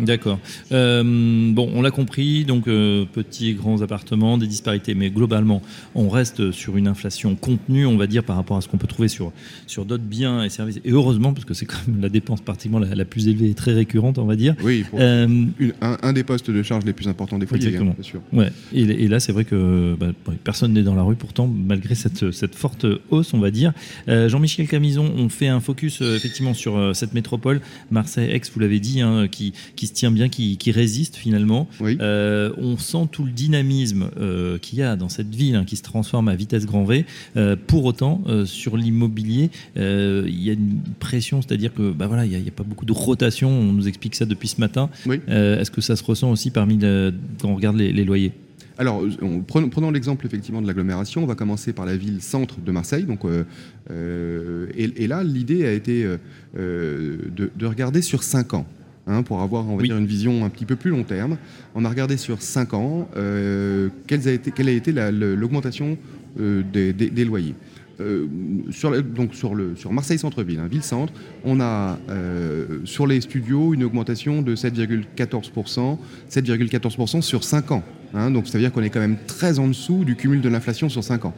D'accord. 0.00 0.40
Euh, 0.72 1.52
bon, 1.52 1.70
on 1.74 1.82
l'a 1.82 1.90
compris, 1.90 2.44
donc 2.44 2.66
euh, 2.66 3.04
petits 3.04 3.50
et 3.50 3.54
grands 3.54 3.80
appartements, 3.80 4.38
des 4.38 4.46
disparités, 4.46 4.94
mais 4.94 5.10
globalement, 5.10 5.62
on 5.94 6.08
reste 6.08 6.50
sur 6.50 6.76
une 6.76 6.88
inflation 6.88 7.36
contenue, 7.36 7.86
on 7.86 7.96
va 7.96 8.06
dire, 8.06 8.24
par 8.24 8.36
rapport 8.36 8.56
à 8.56 8.60
ce 8.60 8.68
qu'on 8.68 8.76
peut 8.76 8.88
trouver 8.88 9.08
sur, 9.08 9.32
sur 9.66 9.84
d'autres 9.84 10.04
biens 10.04 10.42
et 10.42 10.48
services. 10.48 10.80
Et 10.84 10.90
heureusement, 10.90 11.32
parce 11.32 11.44
que 11.44 11.54
c'est 11.54 11.66
quand 11.66 11.86
même 11.86 12.00
la 12.00 12.08
dépense 12.08 12.40
particulièrement 12.40 12.86
la, 12.92 13.04
plus 13.04 13.28
élevée 13.28 13.50
et 13.50 13.54
très 13.54 13.72
récurrente, 13.72 14.18
on 14.18 14.24
va 14.24 14.34
dire. 14.34 14.56
Oui, 14.64 14.84
euh, 14.94 15.46
un, 15.80 16.12
des 16.12 16.24
postes 16.24 16.50
de 16.50 16.62
charge 16.62 16.84
les 16.84 16.92
plus 16.92 17.06
importants 17.06 17.38
des 17.38 17.46
foyers, 17.46 17.76
hein, 17.76 17.84
bien 17.84 17.94
sûr. 18.00 18.20
Ouais. 18.32 18.50
Et, 18.72 19.06
là, 19.08 19.20
c'est 19.20 19.32
vrai 19.32 19.44
que 19.44 19.96
bah, 19.98 20.08
personne 20.42 20.72
n'est 20.72 20.82
dans 20.82 20.94
la 20.94 21.02
rue, 21.02 21.16
pourtant, 21.16 21.46
malgré 21.46 21.94
cette, 21.94 22.32
cette 22.32 22.54
forte 22.56 22.86
hausse, 23.10 23.32
on 23.32 23.38
va 23.38 23.50
dire. 23.50 23.72
Jean-Michel 24.08 24.66
Camison, 24.66 25.12
on 25.16 25.28
fait 25.28 25.48
un 25.48 25.60
focus 25.60 26.00
effectivement 26.00 26.54
sur 26.54 26.96
cette 26.96 27.14
métropole, 27.14 27.60
Marseille-Aix, 27.90 28.42
vous 28.52 28.60
l'avez 28.60 28.80
dit, 28.80 29.00
hein, 29.00 29.28
qui, 29.30 29.52
qui 29.76 29.83
qui 29.84 29.88
se 29.88 29.92
tient 29.92 30.10
bien, 30.10 30.30
qui, 30.30 30.72
résiste 30.72 31.16
finalement. 31.16 31.68
Euh, 31.82 32.50
on 32.56 32.78
sent 32.78 33.06
tout 33.12 33.24
le 33.24 33.30
dynamisme 33.30 34.08
euh, 34.18 34.56
qu'il 34.56 34.78
y 34.78 34.82
a 34.82 34.96
dans 34.96 35.10
cette 35.10 35.34
ville 35.34 35.56
hein, 35.56 35.64
qui 35.66 35.76
se 35.76 35.82
transforme 35.82 36.28
à 36.28 36.34
vitesse 36.34 36.64
grand 36.64 36.84
V. 36.84 37.04
Euh, 37.36 37.54
pour 37.66 37.84
autant, 37.84 38.22
sur 38.46 38.78
l'immobilier, 38.78 39.50
il 39.76 40.42
y 40.42 40.48
a 40.48 40.54
une 40.54 40.80
pression, 40.98 41.42
c'est-à-dire 41.42 41.74
que 41.74 41.92
bah 41.92 42.06
voilà, 42.06 42.24
il 42.24 42.30
n'y 42.30 42.48
a, 42.48 42.50
pas 42.50 42.62
beaucoup 42.62 42.86
de 42.86 42.92
rotation. 42.92 43.50
On 43.50 43.72
nous 43.72 43.86
explique 43.86 44.14
ça 44.14 44.24
depuis 44.24 44.48
ce 44.48 44.58
matin. 44.58 44.88
Est-ce 45.06 45.70
que 45.70 45.82
ça 45.82 45.96
se 45.96 46.04
ressent 46.04 46.30
aussi 46.30 46.50
parmi 46.50 46.78
quand 46.78 47.48
on 47.48 47.54
regarde 47.54 47.76
les, 47.76 48.04
loyers? 48.04 48.32
Alors, 48.78 49.02
prenons, 49.46 49.90
l'exemple 49.90 50.24
effectivement 50.24 50.62
de 50.62 50.66
l'agglomération. 50.66 51.22
On 51.22 51.26
va 51.26 51.34
commencer 51.34 51.74
par 51.74 51.84
la 51.84 51.96
ville 51.96 52.22
centre 52.22 52.58
de 52.58 52.72
Marseille. 52.72 53.04
Donc, 53.04 53.20
et, 53.90 55.06
là, 55.06 55.22
l'idée 55.22 55.66
a 55.66 55.72
été 55.72 56.08
de, 56.56 57.66
regarder 57.66 58.00
sur 58.00 58.22
5 58.22 58.54
ans. 58.54 58.66
Hein, 59.06 59.22
pour 59.22 59.42
avoir 59.42 59.68
on 59.68 59.76
va 59.76 59.82
dire, 59.82 59.98
une 59.98 60.06
vision 60.06 60.46
un 60.46 60.48
petit 60.48 60.64
peu 60.64 60.76
plus 60.76 60.90
long 60.90 61.02
terme. 61.02 61.36
On 61.74 61.84
a 61.84 61.90
regardé 61.90 62.16
sur 62.16 62.40
5 62.40 62.72
ans 62.72 63.08
euh, 63.16 63.90
quelle 64.06 64.26
a 64.26 64.32
été, 64.32 64.50
quelle 64.50 64.68
a 64.68 64.72
été 64.72 64.92
l'augmentation 64.92 65.98
euh, 66.40 66.62
des, 66.72 67.24
loyers. 67.26 67.54
Euh, 68.00 68.26
sur, 68.70 69.02
donc 69.02 69.34
sur, 69.34 69.54
le, 69.54 69.76
sur 69.76 69.92
Marseille 69.92 70.18
Centre-Ville, 70.18 70.58
hein, 70.58 70.68
ville-centre, 70.70 71.12
on 71.44 71.60
a 71.60 71.98
sur 72.84 73.06
les 73.06 73.20
studios 73.20 73.74
une 73.74 73.84
augmentation 73.84 74.40
de 74.40 74.56
7,14%, 74.56 75.98
7,14% 76.30 77.20
sur 77.20 77.44
5 77.44 77.72
ans. 77.72 77.82
Hein, 78.14 78.30
donc 78.30 78.46
ça 78.46 78.54
veut 78.54 78.60
dire 78.60 78.72
qu'on 78.72 78.82
est 78.82 78.90
quand 78.90 79.00
même 79.00 79.18
très 79.26 79.58
en 79.58 79.68
dessous 79.68 80.04
du 80.04 80.16
cumul 80.16 80.40
de 80.40 80.48
l'inflation 80.48 80.88
sur 80.88 81.04
5 81.04 81.26
ans. 81.26 81.34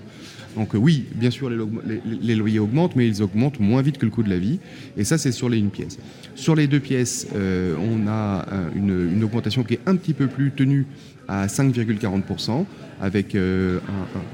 Donc 0.57 0.75
euh, 0.75 0.79
oui, 0.79 1.05
bien 1.15 1.31
sûr, 1.31 1.51
les, 1.51 2.35
loyers 2.35 2.59
augmentent, 2.59 2.97
mais 2.97 3.07
ils 3.07 3.23
augmentent 3.23 3.61
moins 3.61 3.83
vite 3.83 3.99
que 3.99 4.07
le 4.07 4.11
coût 4.11 4.23
de 4.23 4.31
la 4.31 4.39
vie. 4.39 4.59
Et 4.97 5.05
ça, 5.05 5.19
c'est 5.19 5.33
sur 5.33 5.49
les 5.49 5.59
une 5.59 5.71
pièce. 5.71 5.99
Sur 6.35 6.55
les 6.55 6.67
deux 6.67 6.81
pièces, 6.81 7.29
euh, 7.37 7.77
on 7.79 8.09
a 8.09 8.47
une, 8.75 9.23
augmentation 9.23 9.63
qui 9.63 9.75
est 9.75 9.81
un 9.87 9.97
petit 9.97 10.15
peu 10.15 10.27
plus 10.27 10.51
tenue 10.51 10.87
à 11.29 11.47
5,40%, 11.47 12.65
avec 13.01 13.35
euh, 13.35 13.81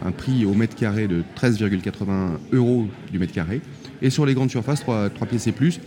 un, 0.04 0.12
prix 0.12 0.44
au 0.44 0.54
mètre 0.54 0.76
carré 0.76 1.08
de 1.08 1.22
13,80 1.36 2.04
euros 2.52 2.86
du 3.10 3.18
mètre 3.18 3.32
carré. 3.32 3.60
Et 4.00 4.10
sur 4.10 4.24
les 4.24 4.34
grandes 4.34 4.50
surfaces, 4.50 4.84
3, 4.84 5.10
pièces 5.28 5.48
et 5.48 5.52
plus, 5.52 5.80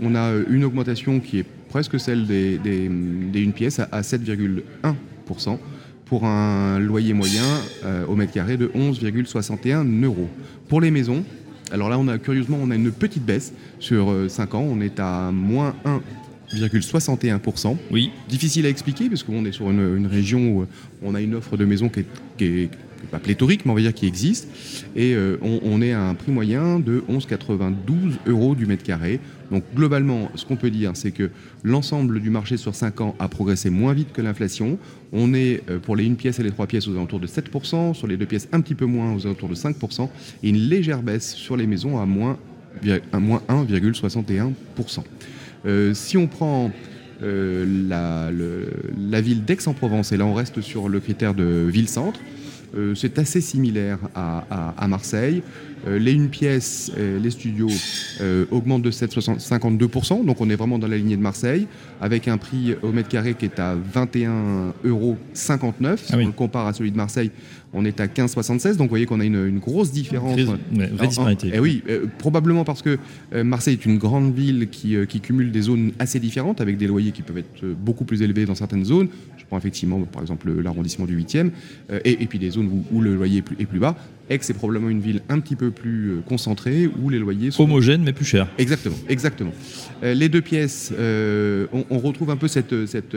on 0.00 0.14
a 0.14 0.32
une 0.48 0.64
augmentation 0.64 1.20
qui 1.20 1.40
est 1.40 1.46
presque 1.68 2.00
celle 2.00 2.26
des, 2.26 2.58
une 2.86 3.52
pièce 3.52 3.78
à 3.78 4.00
7,1% 4.00 5.58
pour 6.06 6.24
un 6.24 6.78
loyer 6.78 7.12
moyen 7.12 7.44
euh, 7.84 8.04
au 8.06 8.16
mètre 8.16 8.32
carré 8.32 8.56
de 8.56 8.68
11,61 8.68 10.04
euros. 10.04 10.28
Pour 10.68 10.80
les 10.80 10.90
maisons, 10.90 11.24
alors 11.70 11.88
là, 11.88 11.98
on 11.98 12.08
a 12.08 12.18
curieusement, 12.18 12.58
on 12.62 12.70
a 12.70 12.74
une 12.74 12.92
petite 12.92 13.24
baisse 13.24 13.52
sur 13.78 14.12
5 14.28 14.54
euh, 14.54 14.58
ans. 14.58 14.62
On 14.62 14.80
est 14.80 15.00
à 15.00 15.30
moins 15.32 15.74
1,61%. 16.54 17.76
Oui. 17.90 18.10
Difficile 18.28 18.66
à 18.66 18.68
expliquer 18.68 19.08
parce 19.08 19.22
qu'on 19.22 19.44
est 19.44 19.52
sur 19.52 19.70
une, 19.70 20.06
région 20.06 20.40
où 20.50 20.66
on 21.02 21.14
a 21.14 21.20
une 21.20 21.34
offre 21.34 21.56
de 21.56 21.64
maisons 21.64 21.88
qui 21.88 22.00
est 22.44 22.70
pas 23.06 23.18
pléthorique, 23.18 23.64
mais 23.64 23.72
on 23.72 23.74
va 23.74 23.80
dire 23.80 23.94
qui 23.94 24.06
existe. 24.06 24.48
Et 24.96 25.14
euh, 25.14 25.36
on, 25.42 25.82
est 25.82 25.92
à 25.92 26.02
un 26.02 26.14
prix 26.14 26.32
moyen 26.32 26.78
de 26.78 27.02
11,92 27.10 27.74
euros 28.26 28.54
du 28.54 28.66
mètre 28.66 28.82
carré. 28.82 29.20
Donc 29.50 29.64
globalement, 29.74 30.30
ce 30.34 30.44
qu'on 30.46 30.56
peut 30.56 30.70
dire, 30.70 30.92
c'est 30.94 31.10
que 31.10 31.30
l'ensemble 31.62 32.20
du 32.20 32.30
marché 32.30 32.56
sur 32.56 32.74
5 32.74 33.00
ans 33.00 33.14
a 33.18 33.28
progressé 33.28 33.70
moins 33.70 33.92
vite 33.92 34.12
que 34.12 34.22
l'inflation. 34.22 34.78
On 35.12 35.34
est 35.34 35.62
euh, 35.70 35.78
pour 35.78 35.96
les 35.96 36.08
1 36.08 36.14
pièce 36.14 36.38
et 36.38 36.42
les 36.42 36.50
3 36.50 36.66
pièces 36.66 36.88
aux 36.88 36.92
alentours 36.92 37.20
de 37.20 37.26
7%, 37.26 37.94
sur 37.94 38.06
les 38.06 38.16
2 38.16 38.26
pièces 38.26 38.48
un 38.52 38.60
petit 38.60 38.74
peu 38.74 38.86
moins 38.86 39.14
aux 39.14 39.26
alentours 39.26 39.48
de 39.48 39.54
5%, 39.54 40.08
et 40.42 40.48
une 40.48 40.56
légère 40.56 41.02
baisse 41.02 41.34
sur 41.34 41.56
les 41.56 41.66
maisons 41.66 42.00
à 42.00 42.06
moins, 42.06 42.38
1,61%. 42.84 44.52
Euh, 45.64 45.94
si 45.94 46.16
on 46.16 46.26
prend 46.26 46.72
la, 47.20 48.32
la, 48.32 49.20
ville 49.20 49.44
d'Aix-en-Provence, 49.44 50.10
et 50.10 50.16
là 50.16 50.26
on 50.26 50.34
reste 50.34 50.60
sur 50.60 50.88
le 50.88 50.98
critère 50.98 51.34
de 51.34 51.68
ville-centre, 51.70 52.18
c'est 52.94 53.18
assez 53.18 53.40
similaire 53.40 53.98
à, 54.14 54.86
Marseille. 54.88 55.42
Euh, 55.86 55.98
les 55.98 56.12
une 56.12 56.28
pièce, 56.28 56.92
euh, 56.96 57.18
les 57.18 57.30
studios 57.30 57.68
augmentent 58.50 58.82
de 58.82 58.90
7,52%, 58.90 60.24
donc 60.24 60.40
on 60.40 60.48
est 60.48 60.54
vraiment 60.54 60.78
dans 60.78 60.86
la 60.86 60.96
lignée 60.96 61.16
de 61.16 61.22
Marseille, 61.22 61.66
avec 62.00 62.28
un 62.28 62.38
prix 62.38 62.74
au 62.82 62.92
mètre 62.92 63.08
carré 63.08 63.34
qui 63.34 63.46
est 63.46 63.58
à 63.58 63.74
21,59 63.74 64.72
euros. 64.84 65.16
Si 65.34 65.52
ah 65.52 65.58
on 66.14 66.26
le 66.26 66.32
compare 66.32 66.66
à 66.66 66.72
celui 66.72 66.92
de 66.92 66.96
Marseille, 66.96 67.30
on 67.72 67.84
est 67.84 68.00
à 68.00 68.06
15,76. 68.06 68.76
Donc 68.76 68.86
vous 68.86 68.90
voyez 68.90 69.06
qu'on 69.06 69.20
a 69.20 69.24
une, 69.24 69.58
grosse 69.58 69.90
différence. 69.90 70.38
disparité. 70.70 71.48
Et 71.48 71.52
eh 71.54 71.58
oui, 71.58 71.82
probablement 72.18 72.64
parce 72.64 72.82
que 72.82 72.98
Marseille 73.42 73.74
est 73.74 73.86
une 73.86 73.98
grande 73.98 74.34
ville 74.34 74.68
qui, 74.70 74.96
cumule 75.20 75.50
des 75.50 75.62
zones 75.62 75.92
assez 75.98 76.20
différentes, 76.20 76.60
avec 76.60 76.76
des 76.76 76.86
loyers 76.86 77.12
qui 77.12 77.22
peuvent 77.22 77.38
être 77.38 77.64
beaucoup 77.64 78.04
plus 78.04 78.22
élevés 78.22 78.44
dans 78.44 78.54
certaines 78.54 78.84
zones. 78.84 79.08
Je 79.36 79.44
prends 79.46 79.58
effectivement, 79.58 79.98
par 80.00 80.22
exemple, 80.22 80.52
l'arrondissement 80.60 81.06
du 81.06 81.18
8e, 81.18 81.50
et, 82.04 82.22
et 82.22 82.26
puis 82.26 82.38
des 82.38 82.50
zones 82.50 82.84
où, 82.92 83.00
le 83.00 83.14
loyer 83.16 83.42
est 83.58 83.66
plus, 83.66 83.78
bas. 83.78 83.96
Aix 84.32 84.40
est 84.48 84.54
probablement 84.54 84.88
une 84.88 85.00
ville 85.00 85.22
un 85.28 85.40
petit 85.40 85.56
peu 85.56 85.70
plus 85.70 86.10
euh, 86.10 86.20
concentrée 86.26 86.88
où 87.00 87.10
les 87.10 87.18
loyers 87.18 87.50
sont 87.50 87.64
homogènes 87.64 88.02
mais 88.02 88.12
plus 88.12 88.24
chers. 88.24 88.48
Exactement, 88.58 88.96
exactement. 89.08 89.52
Euh, 90.02 90.14
les 90.14 90.28
deux 90.28 90.40
pièces, 90.40 90.92
euh, 90.98 91.66
on, 91.72 91.98
retrouve 91.98 92.30
un 92.30 92.36
peu 92.36 92.48
cette, 92.48 92.86
cette, 92.86 93.16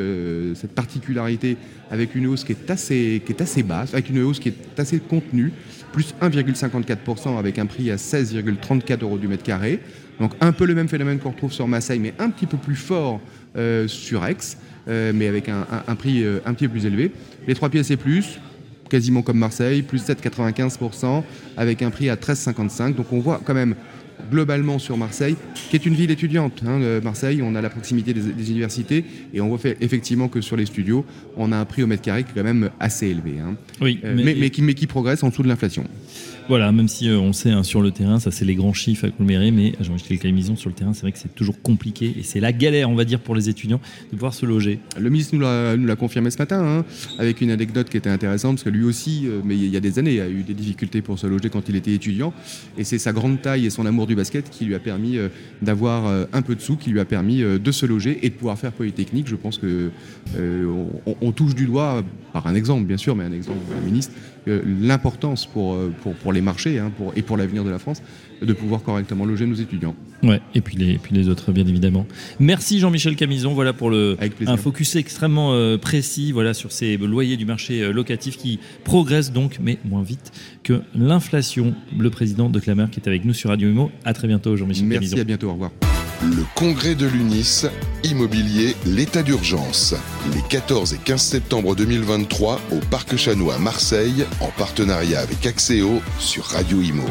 cette, 0.55 0.71
particularité 0.71 1.57
avec 1.89 2.15
une 2.15 2.27
hausse 2.27 2.43
qui 2.43 2.51
est 2.51 2.69
assez 2.69 3.21
qui 3.25 3.31
est 3.31 3.41
assez 3.41 3.63
basse, 3.63 3.93
avec 3.93 4.09
une 4.09 4.21
hausse 4.21 4.39
qui 4.39 4.49
est 4.49 4.79
assez 4.79 4.99
contenue, 4.99 5.51
plus 5.91 6.13
1,54% 6.21 7.39
avec 7.39 7.57
un 7.57 7.65
prix 7.65 7.89
à 7.91 7.95
16,34 7.95 9.01
euros 9.03 9.17
du 9.17 9.27
mètre 9.27 9.43
carré. 9.43 9.79
Donc 10.19 10.33
un 10.41 10.51
peu 10.51 10.65
le 10.65 10.75
même 10.75 10.87
phénomène 10.87 11.19
qu'on 11.19 11.31
retrouve 11.31 11.53
sur 11.53 11.67
Marseille, 11.67 11.99
mais 11.99 12.13
un 12.19 12.29
petit 12.29 12.45
peu 12.45 12.57
plus 12.57 12.75
fort 12.75 13.19
sur 13.87 14.25
Aix, 14.25 14.37
mais 14.87 15.27
avec 15.27 15.49
un, 15.49 15.65
un 15.87 15.95
prix 15.95 16.23
un 16.45 16.53
petit 16.53 16.67
peu 16.67 16.73
plus 16.73 16.85
élevé. 16.85 17.11
Les 17.47 17.55
trois 17.55 17.69
pièces 17.69 17.91
et 17.91 17.97
plus, 17.97 18.39
quasiment 18.89 19.21
comme 19.21 19.37
Marseille, 19.37 19.81
plus 19.81 20.03
7,95% 20.03 21.23
avec 21.57 21.81
un 21.81 21.89
prix 21.89 22.09
à 22.09 22.15
13,55. 22.15 22.95
Donc 22.95 23.11
on 23.11 23.19
voit 23.19 23.41
quand 23.43 23.53
même 23.53 23.75
globalement 24.31 24.79
sur 24.79 24.97
Marseille, 24.97 25.35
qui 25.69 25.75
est 25.75 25.85
une 25.85 25.93
ville 25.93 26.11
étudiante. 26.11 26.61
Hein, 26.65 26.99
Marseille, 27.03 27.41
on 27.43 27.55
a 27.55 27.61
la 27.61 27.69
proximité 27.69 28.13
des, 28.13 28.51
universités 28.51 29.05
et 29.33 29.41
on 29.41 29.49
voit 29.49 29.59
effectivement 29.81 30.27
que 30.27 30.41
sur 30.41 30.55
les 30.55 30.65
studios, 30.65 31.05
on 31.37 31.51
a 31.51 31.57
un 31.57 31.65
prix 31.65 31.83
au 31.83 31.87
mètre 31.87 32.01
carré 32.01 32.23
qui 32.23 32.31
est 32.31 32.33
quand 32.35 32.43
même 32.43 32.69
assez 32.79 33.07
élevé. 33.07 33.35
Hein. 33.39 33.55
Oui, 33.81 33.99
euh, 34.03 34.15
mais, 34.15 34.49
qui, 34.49 34.61
mais 34.61 34.73
qui 34.73 34.87
progresse 34.87 35.23
en 35.23 35.29
dessous 35.29 35.43
de 35.43 35.47
l'inflation. 35.47 35.83
Voilà, 36.47 36.71
même 36.71 36.87
si 36.87 37.09
euh, 37.09 37.17
on 37.17 37.33
sait 37.33 37.49
hein, 37.49 37.63
sur 37.63 37.81
le 37.81 37.89
terrain, 37.89 38.19
ça 38.19 38.29
c'est 38.29 38.45
les 38.45 38.53
grands 38.53 38.71
chiffres 38.71 39.05
à 39.05 39.07
agglomérer, 39.07 39.49
mais 39.49 39.73
Jean-Michel 39.81 40.19
Calimison 40.19 40.55
sur 40.55 40.69
le 40.69 40.75
terrain, 40.75 40.93
c'est 40.93 41.01
vrai 41.01 41.11
que 41.11 41.17
c'est 41.17 41.33
toujours 41.33 41.59
compliqué 41.59 42.13
et 42.19 42.21
c'est 42.21 42.39
la 42.39 42.53
galère, 42.53 42.87
on 42.91 42.93
va 42.93 43.03
dire, 43.03 43.19
pour 43.19 43.33
les 43.33 43.49
étudiants 43.49 43.81
de 44.11 44.15
pouvoir 44.15 44.35
se 44.35 44.45
loger. 44.45 44.77
Le 44.99 45.09
ministre 45.09 45.35
nous 45.35 45.87
l'a 45.87 45.95
confirmé 45.95 46.29
ce 46.29 46.37
matin, 46.37 46.63
hein, 46.63 46.85
avec 47.17 47.41
une 47.41 47.49
anecdote 47.49 47.89
qui 47.89 47.97
était 47.97 48.11
intéressante, 48.11 48.57
parce 48.57 48.63
que 48.63 48.69
lui 48.69 48.83
aussi, 48.83 49.23
euh, 49.25 49.41
mais 49.43 49.55
il 49.55 49.69
y 49.69 49.75
a 49.75 49.79
des 49.79 49.97
années, 49.97 50.21
a 50.21 50.29
eu 50.29 50.43
des 50.43 50.53
difficultés 50.53 51.01
pour 51.01 51.17
se 51.17 51.25
loger 51.25 51.49
quand 51.49 51.67
il 51.67 51.75
était 51.77 51.93
étudiant, 51.93 52.31
et 52.77 52.83
c'est 52.83 52.99
sa 52.99 53.11
grande 53.11 53.41
taille 53.41 53.65
et 53.65 53.71
son 53.71 53.87
amour 53.87 54.05
du 54.05 54.13
basket 54.13 54.51
qui 54.51 54.65
lui 54.65 54.75
a 54.75 54.79
permis 54.79 55.17
euh, 55.17 55.29
d'avoir 55.63 56.27
un 56.31 56.41
peu 56.43 56.53
de 56.53 56.61
sous, 56.61 56.75
qui 56.75 56.91
lui 56.91 56.99
a 56.99 57.05
permis 57.05 57.41
de 57.41 57.71
se 57.71 57.87
loger 57.87 58.19
et 58.21 58.29
de 58.29 58.35
pouvoir 58.35 58.59
faire 58.59 58.71
Polytechnique. 58.71 59.27
Je 59.27 59.35
pense 59.35 59.57
que 59.57 59.89
on, 60.35 61.31
touche 61.31 61.55
du 61.55 61.65
doigt, 61.65 62.03
par 62.33 62.45
un 62.45 62.53
exemple 62.53 62.85
bien 62.85 62.97
sûr, 62.97 63.15
mais 63.15 63.23
un 63.23 63.31
exemple 63.31 63.59
du 63.79 63.85
ministre, 63.85 64.13
l'importance 64.47 65.45
pour, 65.45 65.77
pour, 66.01 66.13
pour 66.13 66.33
les 66.33 66.41
marchés 66.41 66.79
hein, 66.79 66.91
pour, 66.95 67.13
et 67.15 67.21
pour 67.21 67.37
l'avenir 67.37 67.63
de 67.63 67.69
la 67.69 67.79
France 67.79 68.01
de 68.41 68.53
pouvoir 68.53 68.83
correctement 68.83 69.25
loger 69.25 69.45
nos 69.45 69.55
étudiants. 69.55 69.95
Ouais, 70.23 70.41
et 70.53 70.61
puis 70.61 70.77
les, 70.77 70.97
puis 70.97 71.15
les 71.15 71.29
autres, 71.29 71.51
bien 71.51 71.65
évidemment. 71.67 72.05
Merci 72.39 72.79
Jean-Michel 72.79 73.15
Camison, 73.15 73.53
voilà 73.53 73.73
pour 73.73 73.89
le, 73.89 74.17
un 74.47 74.57
focus 74.57 74.95
extrêmement 74.95 75.53
euh, 75.53 75.77
précis 75.77 76.31
voilà, 76.31 76.53
sur 76.53 76.71
ces 76.71 76.97
loyers 76.97 77.37
du 77.37 77.45
marché 77.45 77.81
euh, 77.81 77.91
locatif 77.91 78.37
qui 78.37 78.59
progressent 78.83 79.31
donc, 79.31 79.59
mais 79.61 79.77
moins 79.85 80.03
vite 80.03 80.31
que 80.63 80.81
l'inflation. 80.95 81.75
Le 81.97 82.09
président 82.09 82.49
de 82.49 82.59
Clamer 82.59 82.87
qui 82.91 82.99
est 82.99 83.07
avec 83.07 83.25
nous 83.25 83.33
sur 83.33 83.49
Radio 83.49 83.69
Imo. 83.69 83.91
À 84.03 84.13
très 84.13 84.27
bientôt 84.27 84.55
Jean-Michel 84.55 84.89
Camison. 84.89 85.15
Merci, 85.15 85.19
à 85.19 85.23
bientôt, 85.23 85.49
au 85.49 85.53
revoir. 85.53 85.71
Le 86.23 86.45
congrès 86.55 86.95
de 86.95 87.05
l'UNIS, 87.05 87.65
immobilier, 88.03 88.75
l'état 88.85 89.21
d'urgence. 89.21 89.93
Les 90.33 90.41
14 90.41 90.93
et 90.93 90.97
15 90.97 91.21
septembre 91.21 91.75
2023 91.75 92.61
au 92.71 92.79
Parc 92.89 93.17
Chanois 93.17 93.55
à 93.55 93.59
Marseille, 93.59 94.25
en 94.39 94.49
partenariat 94.57 95.19
avec 95.19 95.45
Axéo 95.45 96.01
sur 96.19 96.45
Radio 96.45 96.81
Imo. 96.81 97.05